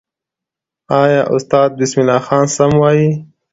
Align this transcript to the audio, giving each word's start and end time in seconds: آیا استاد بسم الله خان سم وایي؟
آیا 1.01 1.23
استاد 1.35 1.69
بسم 1.79 1.97
الله 2.01 2.19
خان 2.27 2.45
سم 2.55 2.71
وایي؟ 2.81 3.09